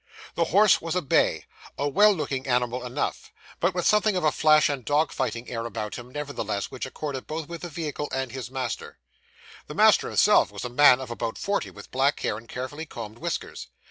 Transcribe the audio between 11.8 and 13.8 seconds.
black hair, and carefully combed whiskers.